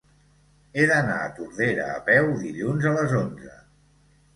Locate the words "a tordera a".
1.27-2.03